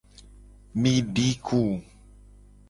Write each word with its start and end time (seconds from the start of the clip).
Mi 0.81 0.93
di 1.13 1.27
ku. 1.45 1.61